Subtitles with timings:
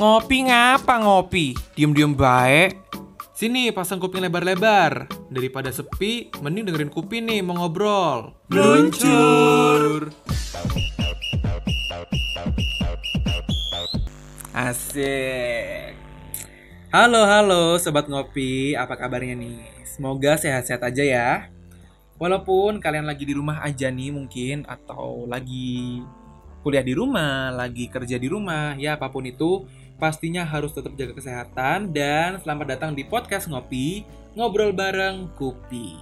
[0.00, 1.52] Ngopi ngapa ngopi?
[1.76, 2.72] Diem-diem baik.
[3.36, 5.04] Sini pasang kuping lebar-lebar.
[5.28, 8.32] Daripada sepi, mending dengerin kuping nih mau ngobrol.
[8.48, 10.08] Luncur.
[14.56, 15.92] Asik.
[16.88, 19.84] Halo halo sobat ngopi, apa kabarnya nih?
[19.84, 21.30] Semoga sehat-sehat aja ya.
[22.16, 26.00] Walaupun kalian lagi di rumah aja nih mungkin atau lagi
[26.60, 29.64] kuliah di rumah, lagi kerja di rumah, ya apa pun itu,
[30.00, 35.92] pastinya harus tetap jaga kesehatan dan selamat datang di podcast Ngopi, ngobrol bareng Kupi.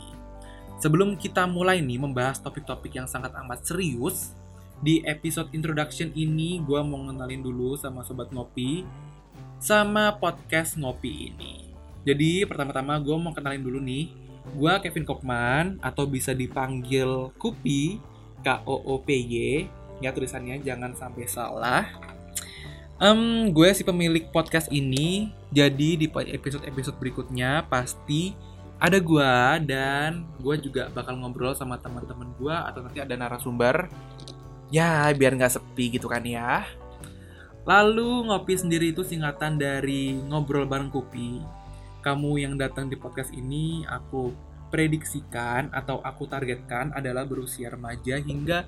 [0.78, 4.30] Sebelum kita mulai nih membahas topik-topik yang sangat amat serius,
[4.78, 8.86] di episode introduction ini gue mau ngenalin dulu sama Sobat Ngopi,
[9.58, 11.66] sama podcast Ngopi ini.
[12.06, 14.14] Jadi pertama-tama gue mau kenalin dulu nih,
[14.54, 17.98] gue Kevin Kopman atau bisa dipanggil Kupi,
[18.46, 19.66] K-O-O-P-Y,
[19.98, 22.17] ya tulisannya jangan sampai salah.
[22.98, 28.34] Um, gue si pemilik podcast ini, jadi di episode-episode berikutnya pasti
[28.82, 29.34] ada gue
[29.70, 33.86] dan gue juga bakal ngobrol sama teman-teman gue atau nanti ada narasumber.
[34.74, 36.66] Ya biar nggak sepi gitu kan ya.
[37.62, 41.38] Lalu ngopi sendiri itu singkatan dari ngobrol bareng kopi.
[42.02, 44.34] Kamu yang datang di podcast ini aku
[44.74, 48.66] prediksikan atau aku targetkan adalah berusia remaja hingga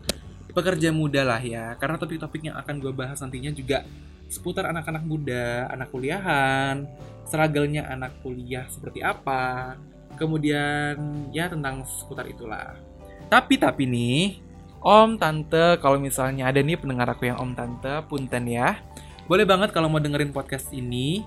[0.54, 3.86] pekerja muda lah ya karena topik-topik yang akan gue bahas nantinya juga
[4.30, 6.86] seputar anak-anak muda anak kuliahan
[7.26, 9.74] struggle-nya anak kuliah seperti apa
[10.14, 12.78] kemudian ya tentang seputar itulah
[13.26, 14.38] tapi tapi nih
[14.80, 18.78] om tante kalau misalnya ada nih pendengar aku yang om tante punten ya
[19.26, 21.26] boleh banget kalau mau dengerin podcast ini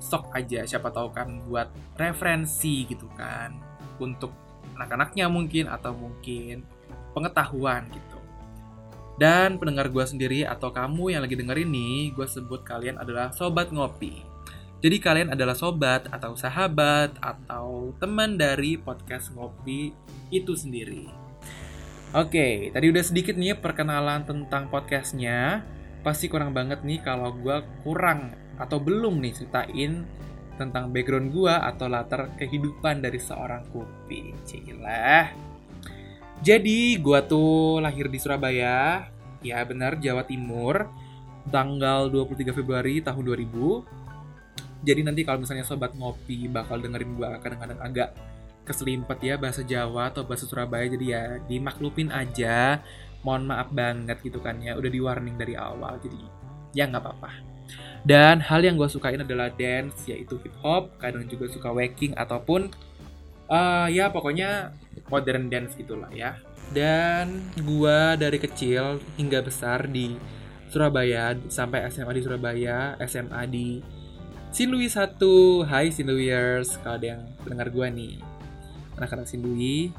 [0.00, 3.54] sok aja siapa tahu kan buat referensi gitu kan
[4.00, 4.34] untuk
[4.74, 6.64] anak-anaknya mungkin atau mungkin
[7.12, 8.09] pengetahuan gitu.
[9.20, 13.68] Dan pendengar gue sendiri atau kamu yang lagi denger ini, gue sebut kalian adalah sobat
[13.68, 14.24] ngopi.
[14.80, 19.92] Jadi kalian adalah sobat atau sahabat atau teman dari podcast ngopi
[20.32, 21.04] itu sendiri.
[22.16, 25.68] Oke, tadi udah sedikit nih perkenalan tentang podcastnya.
[26.00, 30.08] Pasti kurang banget nih kalau gue kurang atau belum nih ceritain
[30.56, 34.32] tentang background gue atau latar kehidupan dari seorang kopi.
[34.48, 35.49] Cilah.
[36.40, 39.12] Jadi gua tuh lahir di Surabaya,
[39.44, 40.88] ya benar Jawa Timur,
[41.52, 43.84] tanggal 23 Februari tahun 2000.
[44.80, 48.16] Jadi nanti kalau misalnya sobat ngopi bakal dengerin gua kadang-kadang agak
[48.64, 52.80] keselimpet ya bahasa Jawa atau bahasa Surabaya jadi ya dimaklupin aja.
[53.20, 56.16] Mohon maaf banget gitu kan ya, udah di warning dari awal jadi
[56.72, 57.30] ya nggak apa-apa.
[58.00, 62.72] Dan hal yang gue sukain adalah dance, yaitu hip hop, kadang juga suka waking ataupun
[63.50, 64.72] uh, ya pokoknya
[65.10, 66.38] modern dance gitulah ya.
[66.70, 70.14] Dan gua dari kecil hingga besar di
[70.70, 73.68] Surabaya sampai SMA di Surabaya SMA di
[74.54, 75.18] Sinlui 1
[75.66, 78.22] Hai Sinluiers kalau ada yang pendengar gua nih
[78.94, 79.90] anak-anak Sinlui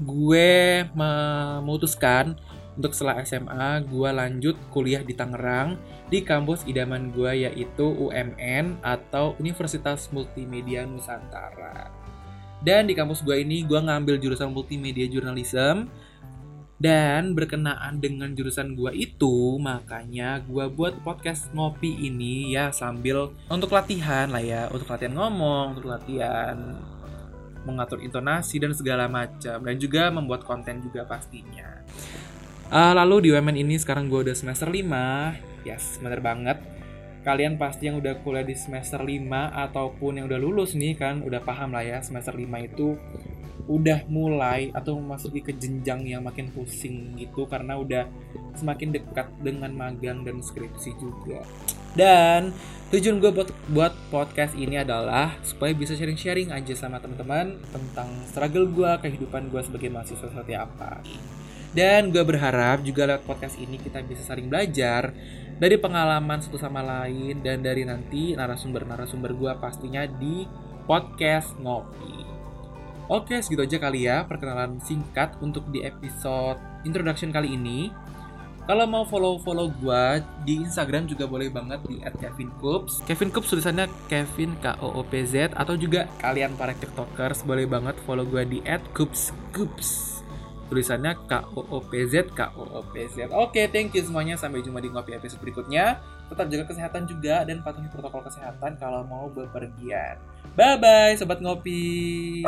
[0.00, 2.32] gue memutuskan
[2.80, 5.76] untuk setelah SMA gue lanjut kuliah di Tangerang
[6.08, 11.92] di kampus idaman gue yaitu UMN atau Universitas Multimedia Nusantara.
[12.60, 15.88] Dan di kampus gue ini gue ngambil jurusan multimedia journalism
[16.80, 23.72] dan berkenaan dengan jurusan gue itu makanya gue buat podcast ngopi ini ya sambil untuk
[23.72, 24.68] latihan lah ya.
[24.68, 26.56] Untuk latihan ngomong untuk latihan
[27.64, 29.60] mengatur intonasi dan segala macam.
[29.60, 31.80] Dan juga membuat konten juga pastinya.
[32.70, 36.58] Uh, lalu di UMN ini sekarang gue udah semester 5 yes bener banget
[37.20, 39.28] kalian pasti yang udah kuliah di semester 5
[39.68, 42.96] ataupun yang udah lulus nih kan udah paham lah ya semester 5 itu
[43.70, 48.10] udah mulai atau memasuki ke jenjang yang makin pusing gitu karena udah
[48.58, 51.46] semakin dekat dengan magang dan skripsi juga.
[51.94, 52.50] Dan
[52.90, 58.66] tujuan gue buat buat podcast ini adalah supaya bisa sharing-sharing aja sama teman-teman tentang struggle
[58.66, 60.98] gue, kehidupan gue sebagai mahasiswa seperti apa.
[61.70, 65.14] Dan gue berharap juga lewat podcast ini kita bisa saling belajar
[65.60, 70.48] dari pengalaman satu sama lain dan dari nanti narasumber-narasumber gue pastinya di
[70.88, 72.26] podcast ngopi.
[73.06, 77.90] Oke, segitu aja kali ya perkenalan singkat untuk di episode introduction kali ini.
[78.66, 80.04] Kalau mau follow-follow gue
[80.46, 83.02] di Instagram juga boleh banget di @kevincoops.
[83.02, 87.66] Kevin Coops tulisannya Kevin K O O P Z atau juga kalian para tiktokers boleh
[87.66, 88.58] banget follow gue di
[88.94, 90.19] @coopscoops
[90.70, 93.28] tulisannya K O O P Z K O O P Z.
[93.34, 94.38] Oke, thank you semuanya.
[94.38, 95.98] Sampai jumpa di ngopi episode berikutnya.
[96.30, 100.16] Tetap jaga kesehatan juga dan patuhi protokol kesehatan kalau mau bepergian.
[100.54, 102.46] Bye bye sobat ngopi.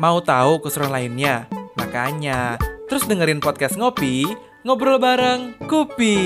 [0.00, 1.44] Mau tahu keseruan lainnya?
[1.76, 2.56] Makanya
[2.88, 4.24] terus dengerin podcast ngopi
[4.64, 6.16] ngobrol bareng Kupi.